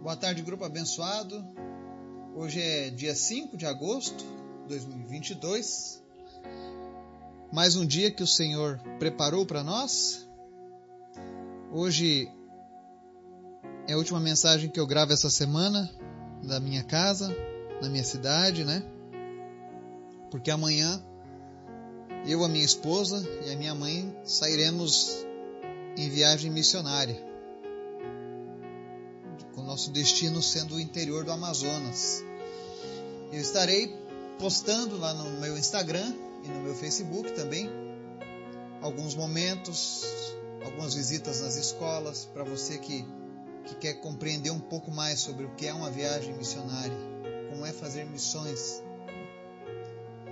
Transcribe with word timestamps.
Boa 0.00 0.16
tarde, 0.16 0.42
grupo 0.42 0.64
abençoado. 0.64 1.44
Hoje 2.36 2.60
é 2.60 2.88
dia 2.88 3.16
5 3.16 3.56
de 3.56 3.66
agosto 3.66 4.24
de 4.62 4.68
2022. 4.68 6.00
Mais 7.52 7.74
um 7.74 7.84
dia 7.84 8.08
que 8.08 8.22
o 8.22 8.26
Senhor 8.26 8.80
preparou 9.00 9.44
para 9.44 9.64
nós. 9.64 10.24
Hoje 11.72 12.30
é 13.88 13.94
a 13.94 13.96
última 13.96 14.20
mensagem 14.20 14.70
que 14.70 14.78
eu 14.78 14.86
gravo 14.86 15.12
essa 15.12 15.28
semana 15.28 15.90
da 16.44 16.60
minha 16.60 16.84
casa, 16.84 17.36
na 17.82 17.88
minha 17.88 18.04
cidade, 18.04 18.64
né? 18.64 18.84
Porque 20.30 20.52
amanhã 20.52 21.02
eu, 22.24 22.44
a 22.44 22.48
minha 22.48 22.64
esposa 22.64 23.20
e 23.44 23.52
a 23.52 23.56
minha 23.56 23.74
mãe 23.74 24.16
sairemos 24.22 25.26
em 25.96 26.08
viagem 26.08 26.52
missionária 26.52 27.27
com 29.58 29.64
nosso 29.64 29.90
destino 29.90 30.40
sendo 30.40 30.76
o 30.76 30.80
interior 30.80 31.24
do 31.24 31.32
Amazonas. 31.32 32.22
Eu 33.32 33.40
estarei 33.40 33.92
postando 34.38 34.96
lá 34.96 35.12
no 35.12 35.40
meu 35.40 35.58
Instagram 35.58 36.14
e 36.44 36.48
no 36.48 36.60
meu 36.60 36.76
Facebook 36.76 37.32
também 37.32 37.68
alguns 38.80 39.16
momentos, 39.16 40.06
algumas 40.64 40.94
visitas 40.94 41.40
nas 41.40 41.56
escolas 41.56 42.24
para 42.32 42.44
você 42.44 42.78
que, 42.78 43.04
que 43.66 43.74
quer 43.74 43.94
compreender 43.94 44.50
um 44.52 44.60
pouco 44.60 44.92
mais 44.92 45.18
sobre 45.18 45.44
o 45.44 45.50
que 45.56 45.66
é 45.66 45.74
uma 45.74 45.90
viagem 45.90 46.36
missionária, 46.36 46.96
como 47.50 47.66
é 47.66 47.72
fazer 47.72 48.04
missões. 48.06 48.80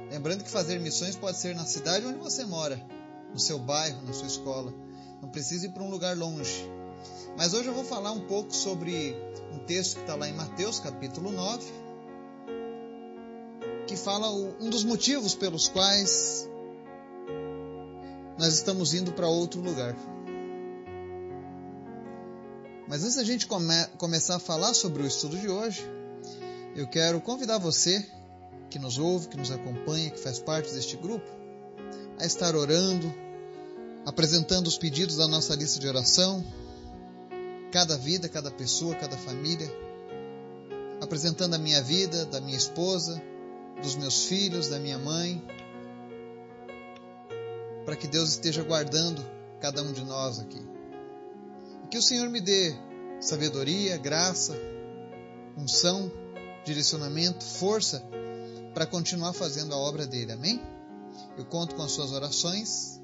Lembrando 0.08 0.44
que 0.44 0.50
fazer 0.50 0.78
missões 0.78 1.16
pode 1.16 1.36
ser 1.36 1.56
na 1.56 1.64
cidade 1.64 2.06
onde 2.06 2.18
você 2.18 2.44
mora, 2.44 2.80
no 3.32 3.40
seu 3.40 3.58
bairro, 3.58 4.02
na 4.06 4.12
sua 4.12 4.28
escola. 4.28 4.72
Não 5.20 5.28
precisa 5.28 5.66
ir 5.66 5.70
para 5.70 5.82
um 5.82 5.90
lugar 5.90 6.16
longe. 6.16 6.76
Mas 7.36 7.52
hoje 7.52 7.68
eu 7.68 7.74
vou 7.74 7.84
falar 7.84 8.12
um 8.12 8.20
pouco 8.20 8.54
sobre 8.54 9.16
um 9.52 9.58
texto 9.60 9.96
que 9.96 10.00
está 10.00 10.14
lá 10.14 10.28
em 10.28 10.32
Mateus 10.32 10.80
capítulo 10.80 11.30
9, 11.30 11.64
que 13.86 13.96
fala 13.96 14.30
um 14.30 14.70
dos 14.70 14.84
motivos 14.84 15.34
pelos 15.34 15.68
quais 15.68 16.48
nós 18.38 18.54
estamos 18.54 18.94
indo 18.94 19.12
para 19.12 19.28
outro 19.28 19.60
lugar. 19.60 19.94
Mas 22.88 23.02
antes 23.02 23.16
da 23.16 23.24
gente 23.24 23.46
come 23.46 23.74
começar 23.98 24.36
a 24.36 24.38
falar 24.38 24.72
sobre 24.74 25.02
o 25.02 25.06
estudo 25.06 25.36
de 25.36 25.48
hoje, 25.48 25.82
eu 26.74 26.86
quero 26.86 27.20
convidar 27.20 27.58
você 27.58 28.06
que 28.70 28.78
nos 28.78 28.98
ouve, 28.98 29.28
que 29.28 29.36
nos 29.36 29.50
acompanha, 29.50 30.10
que 30.10 30.20
faz 30.20 30.38
parte 30.38 30.72
deste 30.72 30.96
grupo, 30.96 31.26
a 32.18 32.24
estar 32.24 32.54
orando, 32.54 33.12
apresentando 34.04 34.66
os 34.66 34.78
pedidos 34.78 35.16
da 35.16 35.26
nossa 35.26 35.54
lista 35.54 35.80
de 35.80 35.88
oração, 35.88 36.44
cada 37.72 37.96
vida, 37.96 38.28
cada 38.28 38.50
pessoa, 38.50 38.94
cada 38.94 39.16
família, 39.16 39.70
apresentando 41.00 41.54
a 41.54 41.58
minha 41.58 41.82
vida, 41.82 42.24
da 42.26 42.40
minha 42.40 42.56
esposa, 42.56 43.22
dos 43.82 43.96
meus 43.96 44.24
filhos, 44.24 44.68
da 44.68 44.78
minha 44.78 44.98
mãe, 44.98 45.42
para 47.84 47.96
que 47.96 48.06
Deus 48.06 48.30
esteja 48.30 48.62
guardando 48.62 49.24
cada 49.60 49.82
um 49.82 49.92
de 49.92 50.04
nós 50.04 50.40
aqui. 50.40 50.60
E 51.84 51.88
que 51.88 51.98
o 51.98 52.02
Senhor 52.02 52.28
me 52.28 52.40
dê 52.40 52.74
sabedoria, 53.20 53.96
graça, 53.96 54.56
unção, 55.56 56.10
direcionamento, 56.64 57.44
força 57.44 58.04
para 58.74 58.86
continuar 58.86 59.32
fazendo 59.32 59.72
a 59.74 59.78
obra 59.78 60.06
dele. 60.06 60.32
Amém? 60.32 60.60
Eu 61.38 61.44
conto 61.44 61.74
com 61.74 61.82
as 61.82 61.92
suas 61.92 62.12
orações, 62.12 63.00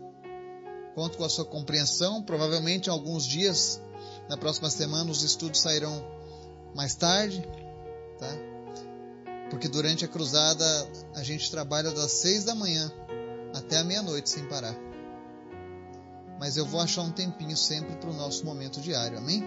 conto 0.94 1.16
com 1.16 1.24
a 1.24 1.28
sua 1.28 1.44
compreensão. 1.44 2.22
Provavelmente 2.22 2.88
em 2.88 2.90
alguns 2.90 3.24
dias 3.24 3.80
na 4.28 4.36
próxima 4.36 4.70
semana 4.70 5.10
os 5.10 5.22
estudos 5.22 5.60
sairão 5.60 6.04
mais 6.74 6.94
tarde, 6.94 7.46
tá? 8.18 8.52
Porque 9.50 9.68
durante 9.68 10.04
a 10.04 10.08
cruzada 10.08 10.64
a 11.14 11.22
gente 11.22 11.50
trabalha 11.50 11.90
das 11.90 12.12
seis 12.12 12.44
da 12.44 12.54
manhã 12.54 12.90
até 13.54 13.78
a 13.78 13.84
meia-noite 13.84 14.30
sem 14.30 14.46
parar. 14.46 14.74
Mas 16.38 16.56
eu 16.56 16.64
vou 16.64 16.80
achar 16.80 17.02
um 17.02 17.12
tempinho 17.12 17.56
sempre 17.56 17.96
para 17.96 18.10
o 18.10 18.14
nosso 18.14 18.44
momento 18.44 18.80
diário, 18.80 19.18
amém? 19.18 19.44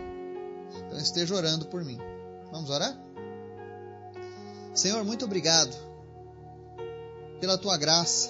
Então 0.78 0.98
esteja 0.98 1.36
orando 1.36 1.66
por 1.66 1.84
mim. 1.84 2.00
Vamos 2.52 2.70
orar? 2.70 2.96
Senhor, 4.74 5.04
muito 5.04 5.26
obrigado 5.26 5.76
pela 7.40 7.58
tua 7.58 7.78
graça, 7.78 8.30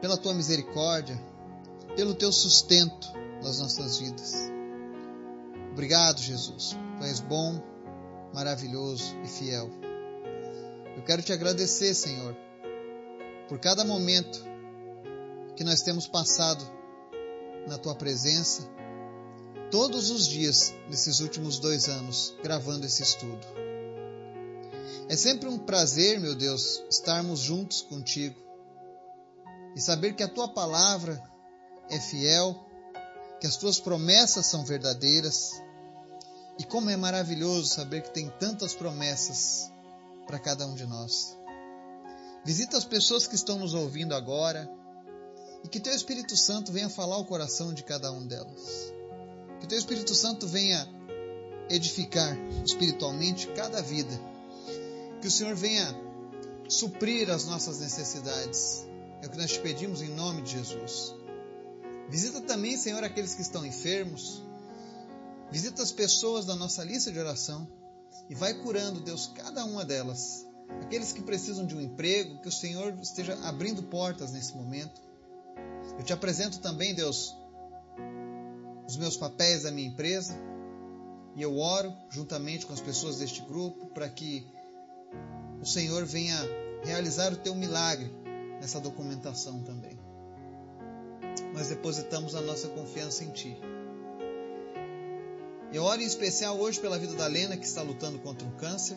pela 0.00 0.16
tua 0.16 0.34
misericórdia, 0.34 1.20
pelo 1.96 2.14
teu 2.14 2.30
sustento 2.30 3.12
nas 3.42 3.58
nossas 3.58 3.98
vidas. 3.98 4.55
Obrigado, 5.76 6.22
Jesus. 6.22 6.74
Tu 6.98 7.04
és 7.04 7.20
bom, 7.20 7.62
maravilhoso 8.32 9.14
e 9.22 9.28
fiel. 9.28 9.70
Eu 10.96 11.04
quero 11.04 11.20
te 11.20 11.34
agradecer, 11.34 11.92
Senhor, 11.92 12.34
por 13.46 13.60
cada 13.60 13.84
momento 13.84 14.42
que 15.54 15.62
nós 15.62 15.82
temos 15.82 16.08
passado 16.08 16.64
na 17.68 17.76
tua 17.76 17.94
presença, 17.94 18.62
todos 19.70 20.08
os 20.08 20.26
dias 20.26 20.72
nesses 20.88 21.20
últimos 21.20 21.58
dois 21.58 21.90
anos, 21.90 22.34
gravando 22.42 22.86
esse 22.86 23.02
estudo. 23.02 23.46
É 25.10 25.14
sempre 25.14 25.46
um 25.46 25.58
prazer, 25.58 26.18
meu 26.18 26.34
Deus, 26.34 26.82
estarmos 26.88 27.40
juntos 27.40 27.82
contigo 27.82 28.40
e 29.76 29.80
saber 29.82 30.14
que 30.14 30.22
a 30.22 30.28
tua 30.28 30.48
palavra 30.48 31.22
é 31.90 32.00
fiel, 32.00 32.66
que 33.38 33.46
as 33.46 33.58
tuas 33.58 33.78
promessas 33.78 34.46
são 34.46 34.64
verdadeiras 34.64 35.65
e 36.58 36.64
como 36.64 36.90
é 36.90 36.96
maravilhoso 36.96 37.68
saber 37.68 38.02
que 38.02 38.12
tem 38.12 38.30
tantas 38.38 38.74
promessas 38.74 39.70
para 40.26 40.38
cada 40.38 40.66
um 40.66 40.74
de 40.74 40.86
nós. 40.86 41.36
Visita 42.44 42.76
as 42.76 42.84
pessoas 42.84 43.26
que 43.26 43.34
estão 43.34 43.58
nos 43.58 43.74
ouvindo 43.74 44.14
agora 44.14 44.70
e 45.64 45.68
que 45.68 45.80
Teu 45.80 45.92
Espírito 45.92 46.36
Santo 46.36 46.72
venha 46.72 46.88
falar 46.88 47.18
o 47.18 47.24
coração 47.24 47.74
de 47.74 47.82
cada 47.82 48.12
um 48.12 48.26
delas. 48.26 48.92
Que 49.60 49.66
Teu 49.66 49.78
Espírito 49.78 50.14
Santo 50.14 50.46
venha 50.46 50.88
edificar 51.68 52.36
espiritualmente 52.64 53.48
cada 53.48 53.82
vida. 53.82 54.18
Que 55.20 55.26
o 55.26 55.30
Senhor 55.30 55.54
venha 55.54 55.92
suprir 56.68 57.30
as 57.30 57.46
nossas 57.46 57.80
necessidades. 57.80 58.86
É 59.22 59.26
o 59.26 59.30
que 59.30 59.38
nós 59.38 59.52
te 59.52 59.60
pedimos 59.60 60.02
em 60.02 60.14
nome 60.14 60.42
de 60.42 60.52
Jesus. 60.52 61.14
Visita 62.08 62.40
também, 62.40 62.76
Senhor, 62.76 63.02
aqueles 63.02 63.34
que 63.34 63.42
estão 63.42 63.66
enfermos, 63.66 64.42
Visita 65.50 65.82
as 65.82 65.92
pessoas 65.92 66.44
da 66.44 66.56
nossa 66.56 66.82
lista 66.82 67.12
de 67.12 67.18
oração 67.18 67.68
e 68.28 68.34
vai 68.34 68.54
curando, 68.54 69.00
Deus, 69.00 69.28
cada 69.34 69.64
uma 69.64 69.84
delas. 69.84 70.44
Aqueles 70.82 71.12
que 71.12 71.22
precisam 71.22 71.64
de 71.64 71.76
um 71.76 71.80
emprego, 71.80 72.40
que 72.40 72.48
o 72.48 72.52
Senhor 72.52 72.98
esteja 73.00 73.38
abrindo 73.44 73.84
portas 73.84 74.32
nesse 74.32 74.54
momento. 74.56 75.00
Eu 75.96 76.04
te 76.04 76.12
apresento 76.12 76.58
também, 76.58 76.94
Deus, 76.94 77.34
os 78.86 78.96
meus 78.96 79.16
papéis 79.16 79.62
da 79.62 79.70
minha 79.70 79.88
empresa 79.88 80.36
e 81.36 81.42
eu 81.42 81.58
oro 81.58 81.92
juntamente 82.10 82.66
com 82.66 82.72
as 82.72 82.80
pessoas 82.80 83.18
deste 83.18 83.42
grupo 83.42 83.86
para 83.88 84.08
que 84.08 84.46
o 85.60 85.66
Senhor 85.66 86.04
venha 86.04 86.36
realizar 86.82 87.32
o 87.32 87.36
teu 87.36 87.54
milagre 87.54 88.10
nessa 88.60 88.80
documentação 88.80 89.62
também. 89.62 89.98
Nós 91.52 91.68
depositamos 91.68 92.34
a 92.34 92.40
nossa 92.40 92.68
confiança 92.68 93.24
em 93.24 93.30
Ti. 93.30 93.56
Eu 95.76 95.82
oro 95.82 96.00
em 96.00 96.06
especial 96.06 96.58
hoje 96.58 96.80
pela 96.80 96.98
vida 96.98 97.12
da 97.12 97.26
Lena, 97.26 97.54
que 97.54 97.66
está 97.66 97.82
lutando 97.82 98.18
contra 98.20 98.48
um 98.48 98.50
câncer. 98.52 98.96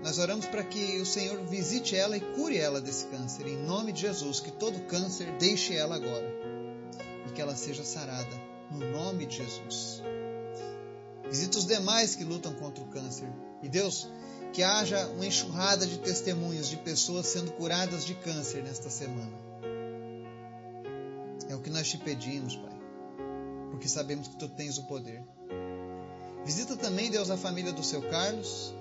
Nós 0.00 0.16
oramos 0.18 0.46
para 0.46 0.62
que 0.62 1.00
o 1.00 1.04
Senhor 1.04 1.44
visite 1.46 1.96
ela 1.96 2.16
e 2.16 2.20
cure 2.20 2.56
ela 2.56 2.80
desse 2.80 3.06
câncer. 3.06 3.48
Em 3.48 3.56
nome 3.56 3.90
de 3.90 4.02
Jesus, 4.02 4.38
que 4.38 4.52
todo 4.52 4.86
câncer 4.86 5.36
deixe 5.38 5.74
ela 5.74 5.96
agora 5.96 6.32
e 7.26 7.32
que 7.32 7.42
ela 7.42 7.56
seja 7.56 7.82
sarada. 7.82 8.40
No 8.70 8.88
nome 8.92 9.26
de 9.26 9.38
Jesus. 9.38 10.00
Visita 11.28 11.58
os 11.58 11.66
demais 11.66 12.14
que 12.14 12.22
lutam 12.22 12.54
contra 12.54 12.84
o 12.84 12.86
câncer. 12.86 13.28
E 13.64 13.68
Deus, 13.68 14.08
que 14.52 14.62
haja 14.62 15.08
uma 15.08 15.26
enxurrada 15.26 15.84
de 15.84 15.98
testemunhos 15.98 16.70
de 16.70 16.76
pessoas 16.76 17.26
sendo 17.26 17.50
curadas 17.50 18.04
de 18.04 18.14
câncer 18.14 18.62
nesta 18.62 18.88
semana. 18.88 19.36
É 21.48 21.56
o 21.56 21.60
que 21.60 21.68
nós 21.68 21.88
te 21.88 21.98
pedimos, 21.98 22.54
Pai 22.54 22.71
porque 23.72 23.88
sabemos 23.88 24.28
que 24.28 24.36
tu 24.36 24.48
tens 24.48 24.76
o 24.76 24.84
poder. 24.84 25.24
Visita 26.44 26.76
também, 26.76 27.10
Deus, 27.10 27.30
a 27.30 27.38
família 27.38 27.72
do 27.72 27.82
seu 27.82 28.02
Carlos. 28.02 28.74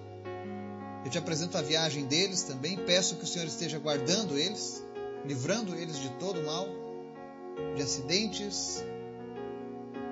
Eu 1.06 1.10
te 1.10 1.18
apresento 1.18 1.58
a 1.58 1.62
viagem 1.62 2.06
deles 2.06 2.44
também. 2.44 2.78
Peço 2.86 3.16
que 3.16 3.24
o 3.24 3.28
Senhor 3.28 3.48
esteja 3.48 3.80
guardando 3.80 4.38
eles, 4.38 4.84
livrando 5.26 5.74
eles 5.74 5.98
de 5.98 6.10
todo 6.20 6.44
mal, 6.44 6.68
de 7.74 7.82
acidentes, 7.82 8.84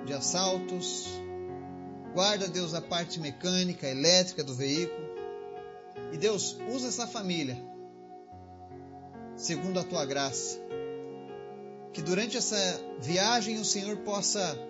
de 0.06 0.14
assaltos. 0.14 1.06
Guarda, 2.14 2.48
Deus, 2.48 2.72
a 2.72 2.80
parte 2.80 3.20
mecânica, 3.20 3.86
elétrica 3.86 4.42
do 4.42 4.54
veículo. 4.54 5.10
E 6.12 6.16
Deus, 6.16 6.56
usa 6.72 6.88
essa 6.88 7.06
família 7.06 7.62
segundo 9.36 9.78
a 9.78 9.84
tua 9.84 10.06
graça. 10.06 10.58
Que 11.92 12.00
durante 12.00 12.38
essa 12.38 12.56
viagem 12.98 13.58
o 13.58 13.64
Senhor 13.64 13.98
possa 13.98 14.69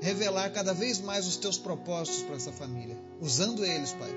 revelar 0.00 0.50
cada 0.50 0.72
vez 0.72 1.00
mais 1.00 1.26
os 1.26 1.36
teus 1.36 1.58
propósitos 1.58 2.22
para 2.22 2.36
essa 2.36 2.52
família, 2.52 2.96
usando 3.20 3.64
eles, 3.64 3.92
Pai. 3.92 4.10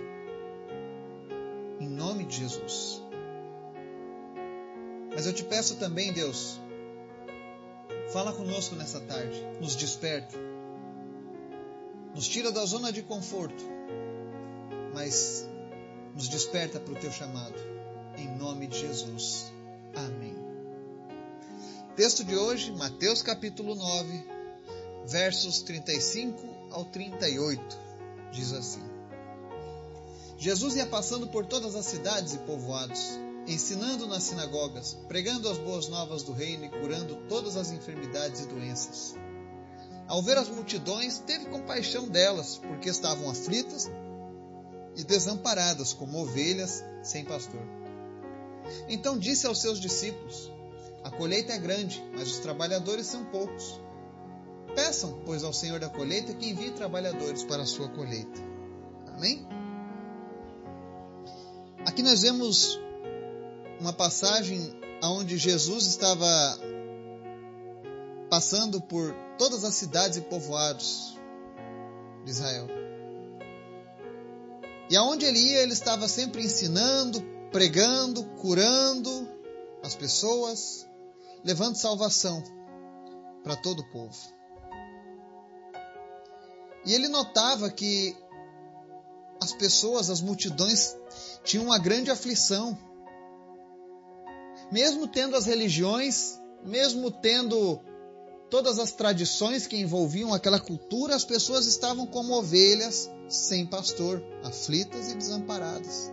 Em 1.79 1.89
nome 1.89 2.25
de 2.25 2.37
Jesus. 2.37 3.01
Mas 5.13 5.25
eu 5.25 5.33
te 5.33 5.43
peço 5.43 5.75
também, 5.75 6.13
Deus, 6.13 6.59
fala 8.13 8.31
conosco 8.31 8.75
nessa 8.75 8.99
tarde, 9.01 9.45
nos 9.59 9.75
desperta, 9.75 10.37
nos 12.15 12.27
tira 12.27 12.51
da 12.51 12.65
zona 12.65 12.91
de 12.91 13.01
conforto, 13.01 13.63
mas 14.93 15.47
nos 16.13 16.27
desperta 16.27 16.79
para 16.79 16.93
o 16.93 16.97
teu 16.97 17.11
chamado. 17.11 17.55
Em 18.17 18.27
nome 18.37 18.67
de 18.67 18.79
Jesus. 18.79 19.51
Amém. 19.95 20.35
Texto 21.95 22.23
de 22.23 22.35
hoje, 22.35 22.71
Mateus 22.71 23.21
capítulo 23.21 23.75
9, 23.75 24.40
versos 25.05 25.61
35 25.61 26.71
ao 26.71 26.85
38. 26.85 27.79
Diz 28.31 28.53
assim: 28.53 28.81
Jesus 30.37 30.75
ia 30.75 30.87
passando 30.87 31.27
por 31.27 31.45
todas 31.45 31.75
as 31.75 31.85
cidades 31.85 32.33
e 32.33 32.37
povoados, 32.39 33.19
ensinando 33.47 34.07
nas 34.07 34.23
sinagogas, 34.23 34.97
pregando 35.07 35.49
as 35.49 35.57
boas 35.57 35.87
novas 35.87 36.23
do 36.23 36.31
reino 36.31 36.65
e 36.65 36.69
curando 36.69 37.15
todas 37.27 37.55
as 37.55 37.71
enfermidades 37.71 38.41
e 38.41 38.47
doenças. 38.47 39.15
Ao 40.07 40.21
ver 40.21 40.37
as 40.37 40.49
multidões, 40.49 41.19
teve 41.19 41.45
compaixão 41.45 42.07
delas, 42.07 42.57
porque 42.57 42.89
estavam 42.89 43.29
aflitas 43.29 43.89
e 44.95 45.03
desamparadas, 45.03 45.93
como 45.93 46.19
ovelhas 46.19 46.83
sem 47.03 47.23
pastor. 47.23 47.61
Então 48.89 49.17
disse 49.17 49.45
aos 49.45 49.61
seus 49.61 49.79
discípulos: 49.79 50.51
A 51.03 51.11
colheita 51.11 51.53
é 51.53 51.57
grande, 51.57 52.03
mas 52.13 52.29
os 52.29 52.39
trabalhadores 52.39 53.05
são 53.05 53.23
poucos. 53.25 53.79
Peçam, 54.75 55.21
pois, 55.25 55.43
ao 55.43 55.53
Senhor 55.53 55.79
da 55.79 55.89
colheita 55.89 56.33
que 56.33 56.49
envie 56.49 56.71
trabalhadores 56.71 57.43
para 57.43 57.63
a 57.63 57.65
sua 57.65 57.89
colheita. 57.89 58.41
Amém? 59.07 59.45
Aqui 61.85 62.01
nós 62.01 62.21
vemos 62.21 62.79
uma 63.79 63.91
passagem 63.91 64.79
onde 65.03 65.37
Jesus 65.37 65.87
estava 65.87 66.27
passando 68.29 68.79
por 68.79 69.13
todas 69.37 69.63
as 69.63 69.75
cidades 69.75 70.17
e 70.17 70.21
povoados 70.21 71.19
de 72.23 72.31
Israel. 72.31 72.67
E 74.89 74.95
aonde 74.95 75.25
ele 75.25 75.39
ia, 75.39 75.63
ele 75.63 75.73
estava 75.73 76.07
sempre 76.07 76.43
ensinando, 76.43 77.21
pregando, 77.51 78.23
curando 78.41 79.27
as 79.83 79.95
pessoas, 79.95 80.87
levando 81.43 81.75
salvação 81.75 82.43
para 83.43 83.55
todo 83.55 83.79
o 83.79 83.89
povo. 83.89 84.40
E 86.85 86.93
ele 86.93 87.07
notava 87.07 87.69
que 87.69 88.15
as 89.41 89.53
pessoas, 89.53 90.09
as 90.09 90.21
multidões, 90.21 90.95
tinham 91.43 91.65
uma 91.65 91.79
grande 91.79 92.11
aflição. 92.11 92.77
Mesmo 94.71 95.07
tendo 95.07 95.35
as 95.35 95.45
religiões, 95.45 96.39
mesmo 96.63 97.11
tendo 97.11 97.79
todas 98.49 98.79
as 98.79 98.91
tradições 98.91 99.65
que 99.65 99.77
envolviam 99.77 100.33
aquela 100.33 100.59
cultura, 100.59 101.15
as 101.15 101.25
pessoas 101.25 101.65
estavam 101.65 102.05
como 102.05 102.33
ovelhas 102.33 103.09
sem 103.27 103.65
pastor, 103.65 104.21
aflitas 104.43 105.11
e 105.11 105.15
desamparadas. 105.15 106.11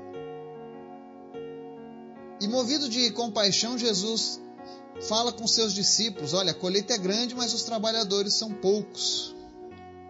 E 2.41 2.47
movido 2.47 2.89
de 2.89 3.11
compaixão, 3.11 3.77
Jesus 3.77 4.41
fala 5.03 5.33
com 5.33 5.47
seus 5.47 5.75
discípulos: 5.75 6.33
Olha, 6.33 6.53
a 6.53 6.55
colheita 6.55 6.95
é 6.95 6.99
grande, 6.99 7.35
mas 7.35 7.53
os 7.53 7.65
trabalhadores 7.65 8.35
são 8.35 8.55
poucos. 8.55 9.35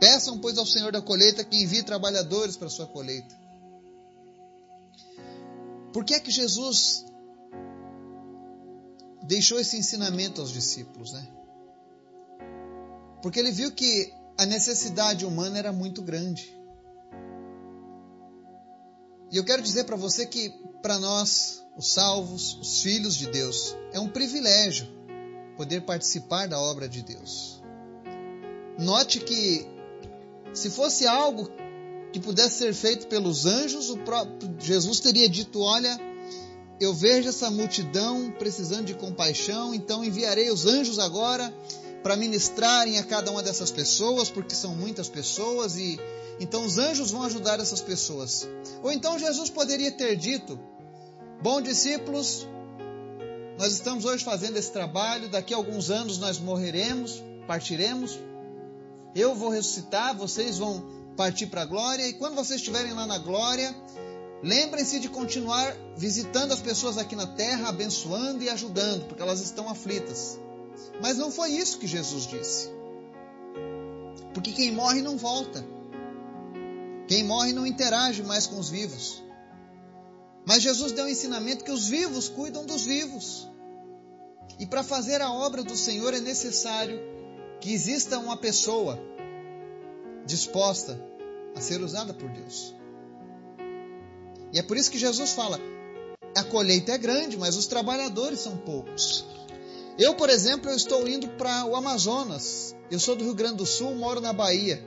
Peçam, 0.01 0.39
pois, 0.39 0.57
ao 0.59 0.67
Senhor 0.67 0.93
da 0.93 1.03
colheita 1.03 1.45
que 1.45 1.63
envie 1.63 1.83
trabalhadores 1.83 2.57
para 2.57 2.69
a 2.69 2.71
sua 2.71 2.87
colheita. 2.87 3.37
Por 5.93 6.05
que 6.05 6.15
é 6.15 6.21
que 6.21 6.31
Jesus 6.31 7.05
deixou 9.25 9.59
esse 9.59 9.77
ensinamento 9.77 10.41
aos 10.41 10.51
discípulos, 10.51 11.13
né? 11.13 11.29
Porque 13.23 13.39
ele 13.41 13.51
viu 13.51 13.73
que 13.73 14.13
a 14.39 14.47
necessidade 14.47 15.27
humana 15.27 15.59
era 15.59 15.73
muito 15.73 16.01
grande. 16.01 16.57
E 19.31 19.37
eu 19.37 19.45
quero 19.45 19.61
dizer 19.61 19.85
para 19.85 19.97
você 19.97 20.25
que, 20.25 20.51
para 20.81 20.99
nós, 20.99 21.63
os 21.77 21.93
salvos, 21.93 22.57
os 22.61 22.83
filhos 22.83 23.17
de 23.17 23.29
Deus, 23.31 23.77
é 23.93 23.99
um 24.01 24.09
privilégio 24.09 24.87
poder 25.57 25.83
participar 25.83 26.47
da 26.47 26.59
obra 26.61 26.89
de 26.89 27.03
Deus. 27.03 27.61
Note 28.79 29.21
que 29.21 29.67
se 30.53 30.71
fosse 30.71 31.07
algo 31.07 31.51
que 32.13 32.21
pudesse 32.21 32.59
ser 32.59 32.75
feito 32.75 33.07
pelos 33.07 33.47
anjos, 33.47 33.91
o 33.91 33.99
próprio 33.99 34.55
Jesus 34.59 35.01
teria 35.01 35.29
dito: 35.29 35.61
Olha, 35.61 35.99
eu 36.81 36.95
vejo 36.95 37.29
essa 37.29 37.51
multidão 37.51 38.31
precisando 38.39 38.87
de 38.87 38.95
compaixão, 38.95 39.75
então 39.75 40.05
enviarei 40.05 40.51
os 40.51 40.67
anjos 40.67 40.99
agora 40.99 41.53
para 42.03 42.17
ministrarem 42.17 42.99
a 42.99 43.05
cada 43.05 43.31
uma 43.31 43.43
dessas 43.43 43.71
pessoas, 43.71 44.31
porque 44.31 44.55
são 44.55 44.75
muitas 44.75 45.09
pessoas 45.09 45.77
e 45.77 45.99
então 46.41 46.65
os 46.65 46.79
anjos 46.79 47.11
vão 47.11 47.25
ajudar 47.25 47.59
essas 47.59 47.81
pessoas. 47.81 48.47
Ou 48.83 48.93
então 48.93 49.19
Jesus 49.19 49.51
poderia 49.51 49.91
ter 49.91 50.17
dito: 50.17 50.59
Bom 51.43 51.61
discípulos, 51.61 52.47
nós 53.59 53.73
estamos 53.73 54.05
hoje 54.05 54.25
fazendo 54.25 54.57
esse 54.57 54.71
trabalho, 54.71 55.29
daqui 55.29 55.53
a 55.53 55.57
alguns 55.57 55.91
anos 55.91 56.19
nós 56.19 56.39
morreremos, 56.39 57.23
partiremos, 57.47 58.19
eu 59.19 59.35
vou 59.35 59.51
ressuscitar, 59.51 60.17
vocês 60.17 60.59
vão 60.59 60.83
partir 61.17 61.47
para 61.47 61.63
a 61.63 61.67
glória, 61.67 62.07
e 62.07 62.13
quando 62.13 62.37
vocês 62.37 62.61
estiverem 62.61 62.93
lá 62.93 63.07
na 63.07 63.19
glória, 63.19 63.75
lembrem-se 64.43 65.01
de 65.01 65.09
continuar 65.09 65.75
visitando 65.97 66.53
as 66.53 66.61
pessoas 66.61 66.97
aqui 66.97 67.17
na 67.17 67.27
terra, 67.27 67.69
abençoando 67.69 68.45
e 68.45 68.49
ajudando, 68.49 69.07
porque 69.07 69.23
elas 69.23 69.41
estão 69.41 69.69
aflitas. 69.69 70.39
Mas 71.03 71.17
não 71.17 71.31
foi 71.31 71.51
isso 71.51 71.79
que 71.79 71.87
Jesus 71.87 72.27
disse. 72.27 72.71
Porque 74.33 74.53
quem 74.53 74.73
morre 74.73 75.03
não 75.03 75.17
volta. 75.17 75.65
Quem 77.09 77.25
morre 77.25 77.53
não 77.53 77.67
interage 77.67 78.23
mais 78.23 78.47
com 78.47 78.59
os 78.59 78.71
vivos. 78.71 79.23
Mas 80.47 80.63
Jesus 80.63 80.93
deu 80.93 81.07
um 81.07 81.09
ensinamento 81.09 81.65
que 81.65 81.73
os 81.73 81.89
vivos 81.89 82.29
cuidam 82.29 82.65
dos 82.65 82.83
vivos. 82.83 83.49
E 84.59 84.67
para 84.67 84.83
fazer 84.83 85.21
a 85.21 85.33
obra 85.33 85.63
do 85.63 85.77
Senhor 85.77 86.15
é 86.15 86.21
necessário 86.21 87.18
que 87.61 87.73
exista 87.73 88.19
uma 88.19 88.37
pessoa 88.37 88.99
disposta 90.25 91.01
a 91.57 91.61
ser 91.61 91.81
usada 91.81 92.15
por 92.15 92.29
Deus. 92.31 92.75
E 94.53 94.59
é 94.59 94.63
por 94.63 94.77
isso 94.77 94.91
que 94.91 94.99
Jesus 94.99 95.33
fala: 95.33 95.59
a 96.37 96.45
colheita 96.45 96.93
é 96.93 96.99
grande, 96.99 97.37
mas 97.37 97.57
os 97.57 97.67
trabalhadores 97.67 98.41
são 98.41 98.57
poucos. 98.57 99.27
Eu, 99.99 100.15
por 100.15 100.31
exemplo, 100.31 100.71
eu 100.71 100.77
estou 100.77 101.09
indo 101.09 101.29
para 101.31 101.65
o 101.67 101.75
Amazonas. 101.75 102.77
Eu 102.91 103.01
sou 103.01 103.17
do 103.17 103.25
Rio 103.25 103.35
Grande 103.35 103.57
do 103.57 103.67
Sul, 103.67 103.95
moro 103.95 104.21
na 104.21 104.33
Bahia, 104.33 104.83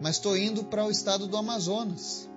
mas 0.00 0.16
estou 0.16 0.36
indo 0.36 0.64
para 0.64 0.84
o 0.84 0.90
estado 0.90 1.26
do 1.26 1.36
Amazonas. 1.36 2.28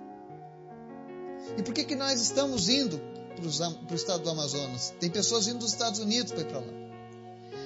E 1.58 1.62
por 1.62 1.74
que, 1.74 1.84
que 1.84 1.96
nós 1.96 2.20
estamos 2.20 2.68
indo 2.68 2.98
para 3.34 3.92
o 3.92 3.96
estado 3.96 4.22
do 4.22 4.30
Amazonas? 4.30 4.94
Tem 5.00 5.10
pessoas 5.10 5.46
vindo 5.46 5.58
dos 5.58 5.72
Estados 5.72 5.98
Unidos 5.98 6.32
para 6.32 6.42
ir 6.42 6.46
para 6.46 6.60
lá. 6.60 6.81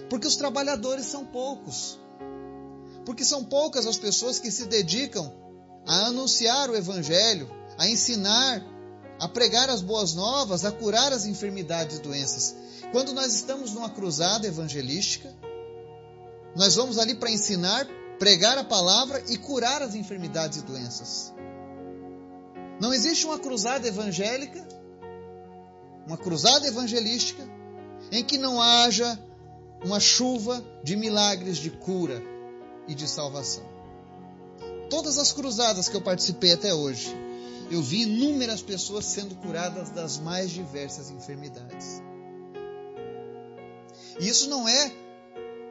Porque 0.08 0.26
os 0.26 0.36
trabalhadores 0.36 1.06
são 1.06 1.24
poucos. 1.24 1.98
Porque 3.04 3.24
são 3.24 3.44
poucas 3.44 3.86
as 3.86 3.96
pessoas 3.96 4.38
que 4.38 4.50
se 4.50 4.66
dedicam 4.66 5.32
a 5.86 6.06
anunciar 6.06 6.68
o 6.70 6.76
Evangelho, 6.76 7.48
a 7.78 7.88
ensinar, 7.88 8.62
a 9.18 9.28
pregar 9.28 9.70
as 9.70 9.80
boas 9.80 10.14
novas, 10.14 10.64
a 10.64 10.72
curar 10.72 11.12
as 11.12 11.26
enfermidades 11.26 11.98
e 11.98 12.00
doenças. 12.00 12.54
Quando 12.92 13.12
nós 13.12 13.34
estamos 13.34 13.72
numa 13.72 13.90
cruzada 13.90 14.46
evangelística, 14.46 15.34
nós 16.54 16.74
vamos 16.74 16.98
ali 16.98 17.14
para 17.14 17.30
ensinar, 17.30 17.86
pregar 18.18 18.56
a 18.58 18.64
palavra 18.64 19.22
e 19.28 19.36
curar 19.36 19.82
as 19.82 19.94
enfermidades 19.94 20.58
e 20.58 20.62
doenças. 20.62 21.32
Não 22.80 22.92
existe 22.92 23.26
uma 23.26 23.38
cruzada 23.38 23.86
evangélica, 23.86 24.66
uma 26.06 26.16
cruzada 26.16 26.66
evangelística, 26.66 27.42
em 28.12 28.22
que 28.22 28.38
não 28.38 28.60
haja 28.60 29.18
uma 29.84 30.00
chuva 30.00 30.64
de 30.82 30.96
milagres 30.96 31.58
de 31.58 31.70
cura 31.70 32.22
e 32.88 32.94
de 32.94 33.08
salvação. 33.08 33.64
Todas 34.88 35.18
as 35.18 35.32
cruzadas 35.32 35.88
que 35.88 35.96
eu 35.96 36.00
participei 36.00 36.52
até 36.52 36.72
hoje, 36.72 37.14
eu 37.70 37.82
vi 37.82 38.02
inúmeras 38.02 38.62
pessoas 38.62 39.04
sendo 39.04 39.34
curadas 39.36 39.90
das 39.90 40.18
mais 40.18 40.50
diversas 40.50 41.10
enfermidades. 41.10 42.00
E 44.20 44.28
isso 44.28 44.48
não 44.48 44.68
é 44.68 44.92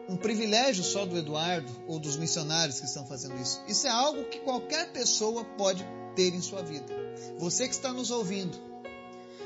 um 0.07 0.17
privilégio 0.17 0.83
só 0.83 1.05
do 1.05 1.17
Eduardo 1.17 1.71
ou 1.87 1.97
dos 1.97 2.17
missionários 2.17 2.79
que 2.79 2.85
estão 2.85 3.05
fazendo 3.05 3.41
isso. 3.41 3.61
Isso 3.67 3.87
é 3.87 3.89
algo 3.89 4.25
que 4.25 4.39
qualquer 4.39 4.91
pessoa 4.91 5.43
pode 5.57 5.85
ter 6.15 6.33
em 6.33 6.41
sua 6.41 6.61
vida. 6.61 6.93
Você 7.39 7.67
que 7.67 7.73
está 7.73 7.91
nos 7.91 8.11
ouvindo, 8.11 8.57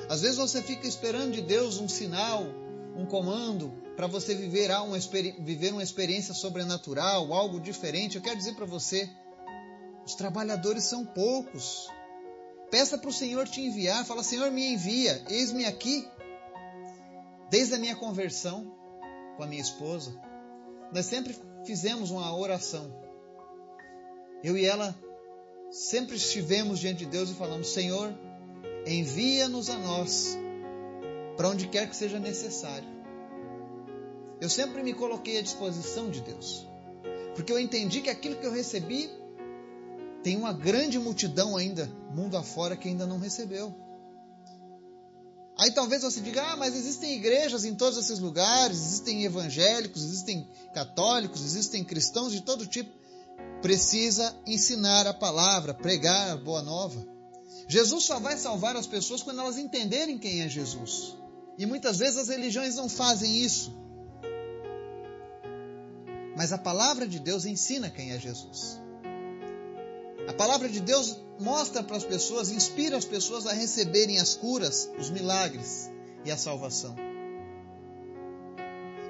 às 0.10 0.22
vezes 0.22 0.38
você 0.38 0.62
fica 0.62 0.88
esperando 0.88 1.34
de 1.34 1.42
Deus 1.42 1.78
um 1.78 1.88
sinal, 1.88 2.46
um 3.00 3.06
comando 3.06 3.72
para 3.96 4.08
você 4.08 4.36
viver 4.36 4.70
uma, 4.72 4.98
viver 5.40 5.72
uma 5.72 5.84
experiência 5.84 6.34
sobrenatural, 6.34 7.34
algo 7.34 7.60
diferente, 7.60 8.18
eu 8.18 8.22
quero 8.22 8.38
dizer 8.38 8.56
para 8.56 8.66
você: 8.66 9.10
os 10.06 10.16
trabalhadores 10.16 10.84
são 10.84 11.06
poucos. 11.06 11.88
Peça 12.70 12.98
para 12.98 13.10
o 13.10 13.14
Senhor 13.14 13.48
te 13.48 13.62
enviar, 13.62 14.06
fala: 14.06 14.24
Senhor, 14.24 14.52
me 14.52 14.74
envia, 14.74 15.24
eis-me 15.30 15.66
aqui. 15.66 16.08
Desde 17.50 17.76
a 17.76 17.80
minha 17.80 17.96
conversão 17.96 18.72
com 19.36 19.44
a 19.44 19.48
minha 19.48 19.62
esposa, 19.62 20.14
nós 20.94 21.06
sempre 21.06 21.36
fizemos 21.66 22.12
uma 22.12 22.36
oração. 22.36 22.94
Eu 24.44 24.58
e 24.58 24.66
ela 24.66 24.96
sempre 25.72 26.16
estivemos 26.16 26.80
diante 26.80 27.00
de 27.00 27.06
Deus 27.06 27.30
e 27.30 27.34
falamos: 27.34 27.70
Senhor, 27.70 28.14
envia-nos 28.86 29.70
a 29.70 29.78
nós 29.78 30.38
para 31.40 31.48
onde 31.48 31.70
quer 31.70 31.90
que 31.90 31.96
seja 31.96 32.20
necessário. 32.20 32.86
Eu 34.42 34.50
sempre 34.50 34.84
me 34.84 34.94
coloquei 34.94 35.40
à 35.40 35.42
disposição 35.42 36.12
de 36.12 36.20
Deus, 36.20 36.68
porque 37.34 37.50
eu 37.50 37.58
entendi 37.58 38.02
que 38.02 38.10
aquilo 38.10 38.36
que 38.36 38.46
eu 38.46 38.52
recebi 38.52 39.10
tem 40.22 40.36
uma 40.36 40.52
grande 40.52 41.00
multidão 41.00 41.56
ainda, 41.56 41.90
mundo 42.14 42.36
afora, 42.36 42.76
que 42.76 42.90
ainda 42.90 43.08
não 43.08 43.20
recebeu. 43.20 43.74
Aí 45.58 45.72
talvez 45.72 46.04
você 46.04 46.20
diga: 46.20 46.44
ah, 46.44 46.58
mas 46.58 46.76
existem 46.76 47.16
igrejas 47.16 47.64
em 47.64 47.74
todos 47.74 47.98
esses 47.98 48.20
lugares, 48.20 48.78
existem 48.78 49.24
evangélicos, 49.24 50.04
existem 50.04 50.46
católicos, 50.74 51.42
existem 51.42 51.86
cristãos 51.86 52.34
de 52.34 52.42
todo 52.42 52.68
tipo 52.68 53.00
precisa 53.62 54.36
ensinar 54.46 55.08
a 55.08 55.14
palavra, 55.14 55.74
pregar 55.74 56.32
a 56.32 56.36
boa 56.36 56.62
nova. 56.62 57.02
Jesus 57.70 58.04
só 58.04 58.20
vai 58.20 58.38
salvar 58.38 58.76
as 58.76 58.88
pessoas 58.88 59.24
quando 59.24 59.40
elas 59.40 59.58
entenderem 59.58 60.18
quem 60.18 60.42
é 60.42 60.50
Jesus. 60.50 61.19
E 61.60 61.66
muitas 61.66 61.98
vezes 61.98 62.18
as 62.18 62.30
religiões 62.30 62.78
não 62.78 62.88
fazem 62.88 63.36
isso. 63.44 63.78
Mas 66.38 66.54
a 66.54 66.58
palavra 66.58 67.06
de 67.06 67.20
Deus 67.20 67.46
ensina 67.46 67.90
quem 67.90 68.14
é 68.14 68.18
Jesus. 68.18 68.80
A 70.26 70.32
palavra 70.32 70.70
de 70.70 70.80
Deus 70.80 71.20
mostra 71.38 71.84
para 71.84 71.98
as 71.98 72.06
pessoas, 72.06 72.50
inspira 72.50 72.96
as 72.96 73.04
pessoas 73.04 73.46
a 73.46 73.52
receberem 73.52 74.20
as 74.20 74.36
curas, 74.36 74.90
os 74.98 75.10
milagres 75.10 75.92
e 76.24 76.32
a 76.32 76.38
salvação. 76.38 76.96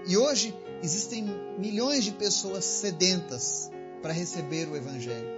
E 0.08 0.18
hoje 0.18 0.58
existem 0.82 1.26
milhões 1.60 2.04
de 2.04 2.14
pessoas 2.14 2.66
sedentas 2.66 3.70
para 4.02 4.12
receber 4.12 4.68
o 4.68 4.76
Evangelho. 4.76 5.38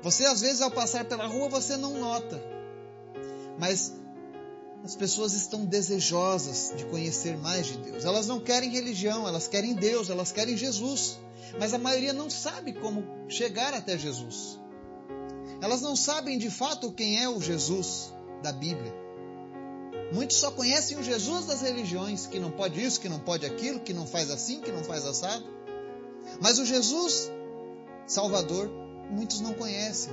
Você, 0.00 0.26
às 0.26 0.42
vezes, 0.42 0.60
ao 0.60 0.70
passar 0.70 1.06
pela 1.06 1.26
rua, 1.26 1.48
você 1.48 1.76
não 1.76 1.98
nota, 1.98 2.40
mas 3.58 4.03
as 4.84 4.94
pessoas 4.94 5.32
estão 5.32 5.64
desejosas 5.64 6.74
de 6.76 6.84
conhecer 6.84 7.38
mais 7.38 7.66
de 7.66 7.78
Deus. 7.78 8.04
Elas 8.04 8.26
não 8.26 8.38
querem 8.38 8.68
religião, 8.68 9.26
elas 9.26 9.48
querem 9.48 9.74
Deus, 9.74 10.10
elas 10.10 10.30
querem 10.30 10.56
Jesus. 10.56 11.18
Mas 11.58 11.72
a 11.72 11.78
maioria 11.78 12.12
não 12.12 12.28
sabe 12.28 12.74
como 12.74 13.02
chegar 13.26 13.72
até 13.72 13.96
Jesus. 13.96 14.60
Elas 15.62 15.80
não 15.80 15.96
sabem 15.96 16.36
de 16.36 16.50
fato 16.50 16.92
quem 16.92 17.18
é 17.18 17.26
o 17.26 17.40
Jesus 17.40 18.12
da 18.42 18.52
Bíblia. 18.52 18.92
Muitos 20.12 20.36
só 20.36 20.50
conhecem 20.50 20.98
o 20.98 21.02
Jesus 21.02 21.46
das 21.46 21.62
religiões, 21.62 22.26
que 22.26 22.38
não 22.38 22.50
pode 22.50 22.84
isso, 22.84 23.00
que 23.00 23.08
não 23.08 23.18
pode 23.18 23.46
aquilo, 23.46 23.80
que 23.80 23.94
não 23.94 24.06
faz 24.06 24.30
assim, 24.30 24.60
que 24.60 24.70
não 24.70 24.84
faz 24.84 25.06
assado. 25.06 25.44
Mas 26.42 26.58
o 26.58 26.66
Jesus 26.66 27.30
Salvador, 28.06 28.70
muitos 29.10 29.40
não 29.40 29.54
conhecem. 29.54 30.12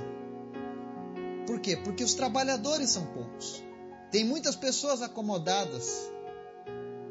Por 1.46 1.60
quê? 1.60 1.76
Porque 1.76 2.02
os 2.02 2.14
trabalhadores 2.14 2.88
são 2.88 3.04
poucos. 3.04 3.62
Tem 4.12 4.24
muitas 4.24 4.54
pessoas 4.54 5.00
acomodadas, 5.00 6.12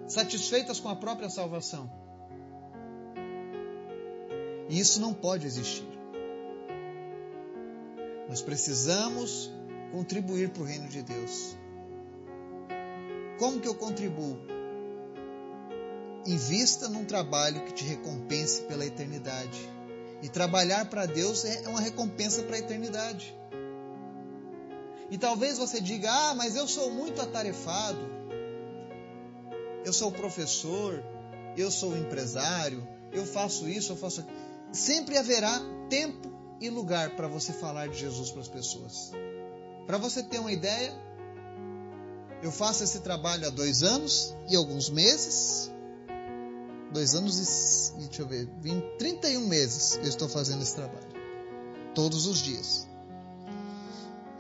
satisfeitas 0.08 0.80
com 0.80 0.88
a 0.88 0.96
própria 0.96 1.32
salvação. 1.32 1.92
E 4.70 4.80
isso 4.80 5.02
não 5.02 5.12
pode 5.12 5.48
existir. 5.48 5.88
Nós 8.30 8.44
precisamos 8.44 9.52
contribuir 9.92 10.52
para 10.52 10.62
o 10.62 10.66
reino 10.66 10.88
de 10.88 11.02
Deus. 11.02 11.58
Como 13.40 13.60
que 13.60 13.68
eu 13.68 13.74
contribuo? 13.74 14.38
Invista 16.28 16.88
num 16.88 17.04
trabalho 17.04 17.66
que 17.66 17.74
te 17.74 17.84
recompense 17.84 18.62
pela 18.62 18.86
eternidade. 18.86 19.60
E 20.22 20.30
trabalhar 20.30 20.86
para 20.86 21.08
Deus 21.08 21.46
é 21.46 21.68
uma 21.68 21.82
recompensa 21.82 22.44
para 22.44 22.58
a 22.58 22.60
eternidade. 22.60 23.36
E 25.12 25.18
talvez 25.18 25.60
você 25.60 25.80
diga: 25.80 26.12
Ah, 26.12 26.34
mas 26.34 26.56
eu 26.56 26.68
sou 26.68 26.90
muito 26.90 27.22
atarefado. 27.22 28.00
Eu 29.86 29.94
sou 29.94 30.12
professor, 30.12 31.04
eu 31.56 31.70
sou 31.70 31.96
empresário, 31.96 32.88
eu 33.12 33.26
faço 33.26 33.68
isso, 33.68 33.92
eu 33.92 33.96
faço 33.98 34.22
aquilo. 34.22 34.38
Sempre 34.72 35.18
haverá 35.18 35.62
tempo 35.90 36.32
e 36.60 36.70
lugar 36.70 37.16
para 37.16 37.28
você 37.28 37.52
falar 37.52 37.90
de 37.90 38.00
Jesus 38.00 38.32
para 38.32 38.42
as 38.42 38.48
pessoas. 38.48 39.12
Para 39.86 39.98
você 39.98 40.24
ter 40.24 40.40
uma 40.40 40.52
ideia, 40.52 40.94
eu 42.42 42.52
faço 42.52 42.84
esse 42.84 43.02
trabalho 43.02 43.48
há 43.48 43.50
dois 43.50 43.84
anos 43.84 44.36
e 44.50 44.56
alguns 44.56 44.90
meses 44.90 45.72
dois 46.92 47.16
anos 47.16 47.94
e, 47.96 48.02
deixa 48.06 48.22
eu 48.22 48.28
ver, 48.28 48.50
20, 48.60 48.98
31 48.98 49.48
meses 49.48 49.96
eu 49.98 50.04
estou 50.04 50.30
fazendo 50.30 50.62
esse 50.62 50.76
trabalho. 50.76 51.08
Todos 51.96 52.26
os 52.26 52.40
dias. 52.40 52.88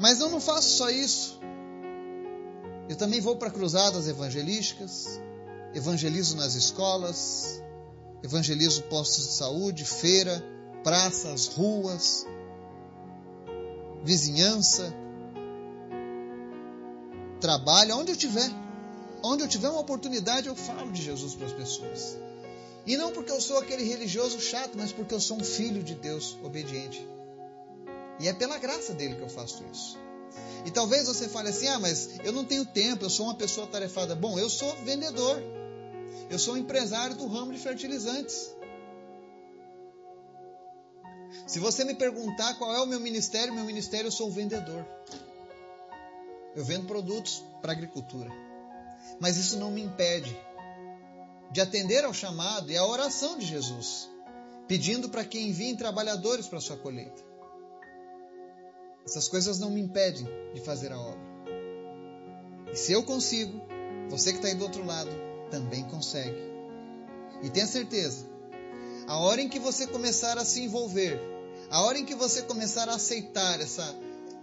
Mas 0.01 0.19
eu 0.19 0.31
não 0.31 0.41
faço 0.41 0.69
só 0.77 0.89
isso. 0.89 1.39
Eu 2.89 2.95
também 2.95 3.21
vou 3.21 3.35
para 3.35 3.51
cruzadas 3.51 4.07
evangelísticas, 4.07 5.21
evangelizo 5.75 6.35
nas 6.35 6.55
escolas, 6.55 7.61
evangelizo 8.23 8.81
postos 8.83 9.27
de 9.27 9.33
saúde, 9.33 9.85
feira, 9.85 10.43
praças, 10.83 11.45
ruas, 11.45 12.25
vizinhança, 14.03 14.91
trabalho, 17.39 17.95
onde 17.95 18.11
eu 18.11 18.17
tiver. 18.17 18.49
Onde 19.23 19.43
eu 19.43 19.47
tiver 19.47 19.69
uma 19.69 19.81
oportunidade, 19.81 20.47
eu 20.47 20.55
falo 20.55 20.91
de 20.91 20.99
Jesus 20.99 21.35
para 21.35 21.45
as 21.45 21.53
pessoas. 21.53 22.17
E 22.87 22.97
não 22.97 23.11
porque 23.11 23.31
eu 23.31 23.39
sou 23.39 23.59
aquele 23.59 23.83
religioso 23.83 24.41
chato, 24.41 24.71
mas 24.75 24.91
porque 24.91 25.13
eu 25.13 25.19
sou 25.19 25.37
um 25.37 25.43
filho 25.43 25.83
de 25.83 25.93
Deus 25.93 26.39
obediente. 26.41 27.07
E 28.21 28.27
é 28.27 28.33
pela 28.33 28.57
graça 28.59 28.93
dele 28.93 29.15
que 29.15 29.21
eu 29.21 29.29
faço 29.29 29.65
isso. 29.71 29.97
E 30.65 30.71
talvez 30.71 31.07
você 31.07 31.27
fale 31.27 31.49
assim: 31.49 31.67
ah, 31.67 31.79
mas 31.79 32.19
eu 32.23 32.31
não 32.31 32.45
tenho 32.45 32.65
tempo, 32.65 33.03
eu 33.03 33.09
sou 33.09 33.25
uma 33.25 33.35
pessoa 33.35 33.67
tarefada. 33.67 34.15
Bom, 34.15 34.37
eu 34.37 34.49
sou 34.49 34.73
vendedor. 34.83 35.41
Eu 36.29 36.39
sou 36.39 36.55
empresário 36.55 37.15
do 37.15 37.27
ramo 37.27 37.51
de 37.51 37.59
fertilizantes. 37.59 38.55
Se 41.47 41.59
você 41.59 41.83
me 41.83 41.95
perguntar 41.95 42.53
qual 42.55 42.73
é 42.73 42.81
o 42.81 42.85
meu 42.85 42.99
ministério, 42.99 43.53
meu 43.53 43.65
ministério 43.65 44.07
eu 44.07 44.11
sou 44.11 44.31
vendedor. 44.31 44.85
Eu 46.55 46.63
vendo 46.63 46.85
produtos 46.85 47.43
para 47.61 47.71
agricultura. 47.71 48.29
Mas 49.19 49.37
isso 49.37 49.57
não 49.57 49.71
me 49.71 49.81
impede 49.81 50.37
de 51.51 51.59
atender 51.59 52.05
ao 52.05 52.13
chamado 52.13 52.71
e 52.71 52.77
à 52.77 52.85
oração 52.85 53.37
de 53.37 53.45
Jesus, 53.45 54.09
pedindo 54.67 55.09
para 55.09 55.25
que 55.25 55.39
enviem 55.39 55.75
trabalhadores 55.75 56.47
para 56.47 56.61
sua 56.61 56.77
colheita. 56.77 57.30
Essas 59.05 59.27
coisas 59.27 59.59
não 59.59 59.69
me 59.69 59.81
impedem 59.81 60.27
de 60.53 60.61
fazer 60.61 60.91
a 60.91 60.99
obra. 60.99 61.31
E 62.71 62.75
se 62.75 62.91
eu 62.91 63.03
consigo, 63.03 63.61
você 64.09 64.31
que 64.31 64.37
está 64.37 64.47
aí 64.47 64.55
do 64.55 64.63
outro 64.63 64.85
lado 64.85 65.11
também 65.49 65.83
consegue. 65.83 66.51
E 67.41 67.49
tenha 67.49 67.67
certeza, 67.67 68.25
a 69.07 69.17
hora 69.17 69.41
em 69.41 69.49
que 69.49 69.59
você 69.59 69.87
começar 69.87 70.37
a 70.37 70.45
se 70.45 70.61
envolver, 70.61 71.19
a 71.69 71.81
hora 71.81 71.97
em 71.97 72.05
que 72.05 72.15
você 72.15 72.43
começar 72.43 72.87
a 72.87 72.95
aceitar 72.95 73.59
essa, 73.59 73.95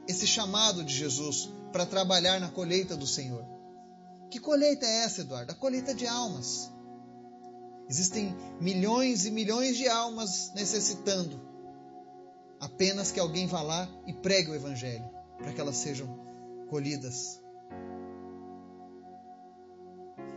esse 0.06 0.26
chamado 0.26 0.84
de 0.84 0.94
Jesus 0.94 1.48
para 1.72 1.86
trabalhar 1.86 2.40
na 2.40 2.48
colheita 2.48 2.96
do 2.96 3.06
Senhor. 3.06 3.44
Que 4.30 4.38
colheita 4.38 4.84
é 4.84 5.04
essa, 5.04 5.22
Eduardo? 5.22 5.52
A 5.52 5.54
colheita 5.54 5.94
de 5.94 6.06
almas. 6.06 6.70
Existem 7.88 8.36
milhões 8.60 9.24
e 9.24 9.30
milhões 9.30 9.76
de 9.76 9.88
almas 9.88 10.52
necessitando 10.54 11.40
apenas 12.60 13.10
que 13.10 13.20
alguém 13.20 13.46
vá 13.46 13.62
lá 13.62 13.88
e 14.06 14.12
pregue 14.12 14.50
o 14.50 14.54
Evangelho 14.54 15.04
para 15.36 15.52
que 15.52 15.60
elas 15.60 15.76
sejam 15.76 16.08
colhidas. 16.68 17.40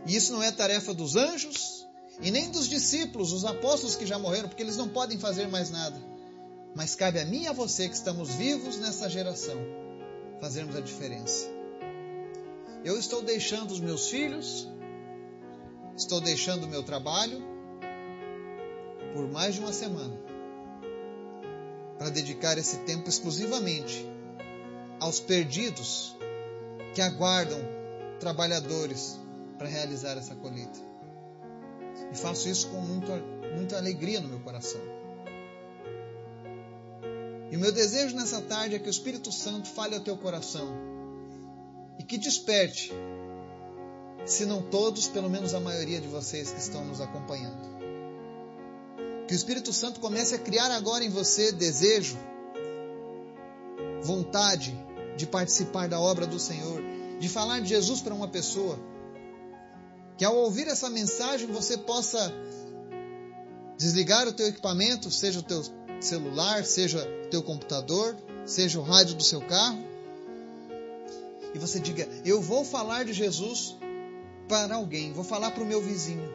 E 0.06 0.16
isso 0.16 0.32
não 0.32 0.42
é 0.42 0.50
tarefa 0.50 0.92
dos 0.92 1.16
anjos 1.16 1.86
e 2.20 2.30
nem 2.30 2.50
dos 2.50 2.68
discípulos, 2.68 3.32
os 3.32 3.44
apóstolos 3.44 3.96
que 3.96 4.06
já 4.06 4.18
morreram, 4.18 4.48
porque 4.48 4.62
eles 4.62 4.76
não 4.76 4.88
podem 4.88 5.18
fazer 5.18 5.48
mais 5.48 5.70
nada. 5.70 5.96
Mas 6.74 6.94
cabe 6.94 7.20
a 7.20 7.24
mim 7.24 7.42
e 7.42 7.46
a 7.48 7.52
você 7.52 7.88
que 7.88 7.94
estamos 7.94 8.30
vivos 8.34 8.78
nessa 8.78 9.08
geração 9.08 9.56
fazermos 10.40 10.74
a 10.76 10.80
diferença. 10.80 11.46
Eu 12.84 12.98
estou 12.98 13.22
deixando 13.22 13.70
os 13.70 13.80
meus 13.80 14.08
filhos 14.08 14.68
Estou 15.96 16.20
deixando 16.20 16.64
o 16.64 16.68
meu 16.68 16.82
trabalho 16.82 17.42
por 19.12 19.30
mais 19.30 19.54
de 19.54 19.60
uma 19.60 19.72
semana 19.72 20.31
para 21.98 22.10
dedicar 22.10 22.58
esse 22.58 22.78
tempo 22.78 23.08
exclusivamente 23.08 24.06
aos 25.00 25.20
perdidos 25.20 26.16
que 26.94 27.00
aguardam 27.00 27.60
trabalhadores 28.20 29.18
para 29.58 29.68
realizar 29.68 30.16
essa 30.16 30.34
colheita. 30.34 30.78
E 32.12 32.16
faço 32.16 32.48
isso 32.48 32.68
com 32.68 32.80
muito, 32.80 33.10
muita 33.54 33.76
alegria 33.76 34.20
no 34.20 34.28
meu 34.28 34.40
coração. 34.40 34.80
E 37.50 37.56
o 37.56 37.58
meu 37.58 37.72
desejo 37.72 38.16
nessa 38.16 38.40
tarde 38.40 38.76
é 38.76 38.78
que 38.78 38.88
o 38.88 38.90
Espírito 38.90 39.30
Santo 39.30 39.68
fale 39.68 39.94
ao 39.94 40.00
teu 40.00 40.16
coração 40.16 40.74
e 41.98 42.02
que 42.02 42.16
desperte, 42.16 42.90
se 44.24 44.46
não 44.46 44.62
todos, 44.62 45.08
pelo 45.08 45.28
menos 45.28 45.52
a 45.52 45.60
maioria 45.60 46.00
de 46.00 46.08
vocês 46.08 46.50
que 46.50 46.60
estão 46.60 46.84
nos 46.84 47.00
acompanhando. 47.00 47.81
Que 49.26 49.34
o 49.34 49.36
Espírito 49.36 49.72
Santo 49.72 50.00
comece 50.00 50.34
a 50.34 50.38
criar 50.38 50.70
agora 50.70 51.04
em 51.04 51.08
você 51.08 51.52
desejo, 51.52 52.18
vontade 54.02 54.76
de 55.16 55.26
participar 55.26 55.88
da 55.88 56.00
obra 56.00 56.26
do 56.26 56.38
Senhor, 56.38 56.82
de 57.18 57.28
falar 57.28 57.60
de 57.60 57.68
Jesus 57.68 58.00
para 58.00 58.14
uma 58.14 58.28
pessoa. 58.28 58.78
Que 60.18 60.24
ao 60.24 60.36
ouvir 60.36 60.66
essa 60.68 60.90
mensagem 60.90 61.46
você 61.46 61.78
possa 61.78 62.32
desligar 63.78 64.26
o 64.26 64.32
teu 64.32 64.46
equipamento, 64.46 65.10
seja 65.10 65.40
o 65.40 65.42
teu 65.42 65.62
celular, 66.00 66.64
seja 66.64 67.04
teu 67.30 67.42
computador, 67.42 68.16
seja 68.44 68.78
o 68.78 68.82
rádio 68.82 69.14
do 69.14 69.22
seu 69.22 69.40
carro, 69.40 69.92
e 71.54 71.58
você 71.58 71.78
diga: 71.78 72.08
Eu 72.24 72.40
vou 72.40 72.64
falar 72.64 73.04
de 73.04 73.12
Jesus 73.12 73.76
para 74.48 74.74
alguém, 74.74 75.12
vou 75.12 75.24
falar 75.24 75.50
para 75.50 75.62
o 75.62 75.66
meu 75.66 75.80
vizinho, 75.80 76.28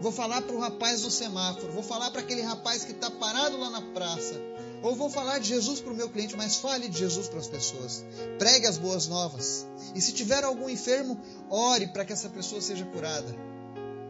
vou 0.00 0.12
falar 0.12 0.42
para 0.42 0.54
o 0.54 0.60
rapaz 0.60 1.02
do 1.02 1.10
semáforo, 1.10 1.72
vou 1.72 1.82
falar 1.82 2.10
para 2.10 2.20
aquele 2.20 2.42
rapaz 2.42 2.84
que 2.84 2.92
está 2.92 3.10
parado 3.10 3.58
lá 3.58 3.70
na 3.70 3.82
praça, 3.82 4.34
ou 4.82 4.94
vou 4.94 5.10
falar 5.10 5.38
de 5.38 5.48
Jesus 5.48 5.80
para 5.80 5.92
o 5.92 5.96
meu 5.96 6.08
cliente, 6.08 6.36
mas 6.36 6.56
fale 6.56 6.88
de 6.88 6.98
Jesus 6.98 7.28
para 7.28 7.40
as 7.40 7.48
pessoas. 7.48 8.04
Pregue 8.38 8.66
as 8.66 8.78
boas 8.78 9.06
novas. 9.06 9.66
E 9.94 10.00
se 10.00 10.12
tiver 10.12 10.44
algum 10.44 10.68
enfermo, 10.68 11.18
ore 11.50 11.88
para 11.88 12.04
que 12.04 12.12
essa 12.12 12.28
pessoa 12.28 12.60
seja 12.60 12.84
curada. 12.84 13.34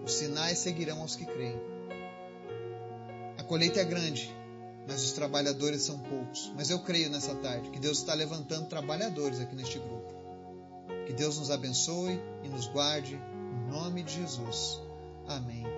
Os 0.05 0.13
sinais 0.13 0.59
seguirão 0.59 1.01
aos 1.01 1.17
que 1.17 1.25
creem. 1.25 1.61
A 3.39 3.43
colheita 3.43 3.81
é 3.81 3.85
grande, 3.85 4.35
mas 4.87 5.03
os 5.03 5.13
trabalhadores 5.13 5.83
são 5.83 5.99
poucos. 5.99 6.53
Mas 6.55 6.71
eu 6.71 6.81
creio 6.81 7.11
nessa 7.11 7.35
tarde 7.37 7.71
que 7.71 7.79
Deus 7.79 7.99
está 7.99 8.15
levantando 8.15 8.69
trabalhadores 8.69 9.41
aqui 9.41 9.55
neste 9.55 9.79
grupo. 9.79 10.15
Que 11.07 11.13
Deus 11.13 11.39
nos 11.39 11.51
abençoe 11.51 12.21
e 12.43 12.49
nos 12.49 12.67
guarde, 12.69 13.15
em 13.15 13.71
nome 13.71 14.03
de 14.03 14.15
Jesus. 14.15 14.81
Amém. 15.29 15.76